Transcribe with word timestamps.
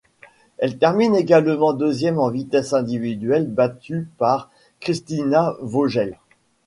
Elle 0.57 0.79
termine 0.79 1.13
également 1.15 1.73
deuxième 1.73 2.17
en 2.17 2.29
vitesse 2.29 2.73
individuelle, 2.73 3.45
battue 3.47 4.09
par 4.17 4.49
Kristina 4.79 5.53
Vogel. 5.61 6.17